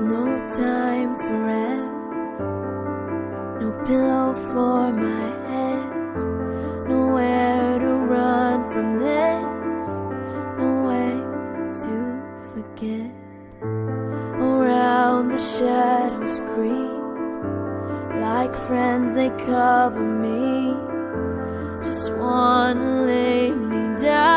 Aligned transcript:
No 0.00 0.24
time 0.46 1.16
for 1.16 1.38
rest, 1.44 2.40
no 3.60 3.68
pillow 3.86 4.34
for 4.34 4.92
my 4.92 5.26
head, 5.48 6.88
nowhere 6.88 7.78
to 7.78 7.92
run 8.14 8.70
from 8.70 8.98
this, 8.98 9.88
no 10.58 10.68
way 10.88 11.12
to 11.82 11.96
forget. 12.52 13.10
Around 14.38 15.28
the 15.30 15.38
shadows 15.38 16.40
creep, 16.50 17.02
like 18.20 18.54
friends 18.54 19.14
they 19.14 19.30
cover 19.30 20.04
me. 20.04 20.76
Just 21.82 22.12
wanna 22.12 23.02
lay 23.06 23.50
me 23.50 23.96
down 23.96 24.35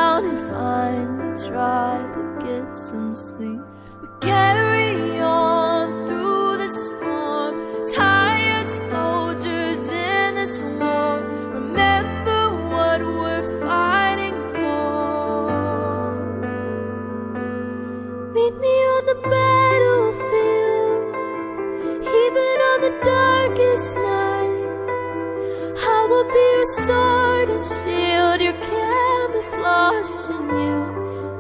sword 26.77 27.49
and 27.49 27.65
shield, 27.65 28.41
your 28.41 28.53
camouflage, 28.53 30.29
and 30.35 30.49
you 30.63 30.77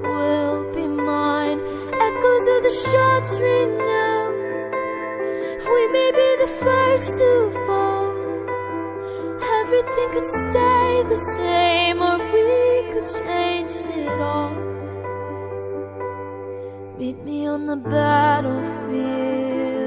will 0.09 0.63
be 0.73 0.87
mine. 0.87 1.59
Echoes 2.07 2.45
of 2.53 2.59
the 2.67 2.75
shots 2.87 3.39
ring 3.39 3.79
out. 3.79 4.33
We 5.73 5.81
may 5.95 6.09
be 6.19 6.29
the 6.43 6.51
first 6.65 7.17
to 7.17 7.29
fall. 7.65 8.07
Everything 9.59 10.09
could 10.13 10.25
stay 10.25 11.03
the 11.13 11.21
same, 11.37 12.01
or 12.01 12.17
we 12.33 12.91
could 12.91 13.07
change 13.21 13.75
it 13.95 14.19
all. 14.19 14.55
Meet 16.97 17.17
me 17.23 17.47
on 17.47 17.65
the 17.65 17.77
battlefield. 17.77 19.78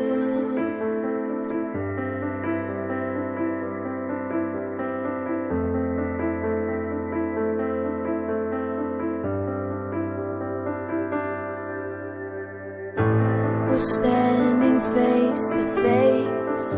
Standing 14.03 14.81
face 14.97 15.51
to 15.53 15.65
face 15.87 16.71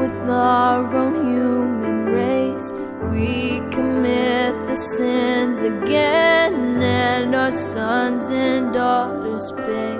with 0.00 0.18
our 0.30 0.80
own 1.00 1.14
human 1.30 2.06
race. 2.06 2.72
We 3.12 3.60
commit 3.76 4.54
the 4.66 4.74
sins 4.74 5.58
again, 5.64 6.80
and 6.80 7.34
our 7.34 7.52
sons 7.52 8.30
and 8.30 8.72
daughters 8.72 9.52
pay. 9.52 9.96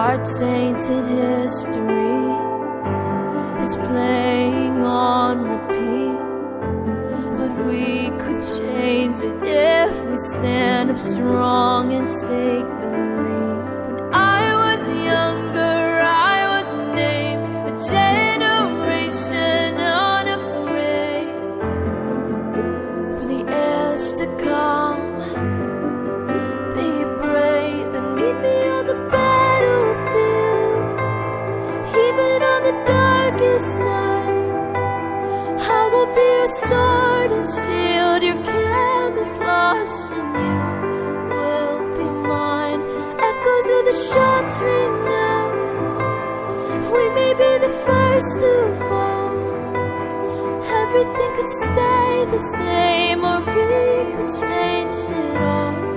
Our 0.00 0.18
tainted 0.38 1.06
history 1.22 2.26
is 3.64 3.74
playing 3.88 4.82
on 4.82 5.34
repeat. 5.54 6.20
But 7.38 7.52
we 7.64 8.10
could 8.20 8.42
change 8.58 9.18
it 9.30 9.38
if 9.42 9.94
we 10.10 10.18
stand 10.18 10.90
up 10.90 10.98
strong 10.98 11.94
and 11.94 12.06
take 12.06 12.68
the 12.80 12.90
lead. 13.22 13.35
Darkest 33.56 33.78
night. 33.78 34.76
I 35.58 35.88
will 35.92 36.10
be 36.14 36.20
your 36.20 36.48
sword 36.48 37.32
and 37.32 37.46
shield, 37.46 38.22
your 38.22 38.44
camouflage, 38.44 40.12
and 40.18 40.28
you 40.44 40.58
will 41.32 41.80
be 41.96 42.08
mine. 42.28 42.82
Echoes 43.18 43.68
of 43.76 43.82
the 43.88 43.96
shots 44.12 44.60
ring 44.60 45.08
out. 45.08 45.54
We 46.92 47.04
may 47.10 47.32
be 47.32 47.58
the 47.66 47.72
first 47.86 48.40
to 48.40 48.52
fall. 48.88 49.34
Everything 50.82 51.30
could 51.36 51.48
stay 51.48 52.24
the 52.30 52.38
same, 52.38 53.24
or 53.24 53.40
we 53.40 53.54
could 54.14 54.30
change 54.40 54.96
it 55.10 55.42
all. 55.42 55.95